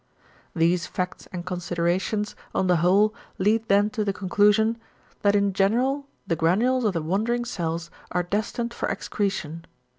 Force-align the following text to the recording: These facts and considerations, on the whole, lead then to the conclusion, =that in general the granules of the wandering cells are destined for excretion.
These 0.55 0.87
facts 0.87 1.27
and 1.31 1.45
considerations, 1.45 2.35
on 2.55 2.65
the 2.65 2.77
whole, 2.77 3.13
lead 3.37 3.67
then 3.67 3.91
to 3.91 4.03
the 4.03 4.11
conclusion, 4.11 4.79
=that 5.21 5.35
in 5.35 5.53
general 5.53 6.07
the 6.25 6.35
granules 6.35 6.85
of 6.85 6.93
the 6.93 7.03
wandering 7.03 7.45
cells 7.45 7.91
are 8.11 8.23
destined 8.23 8.73
for 8.73 8.89
excretion. 8.89 9.63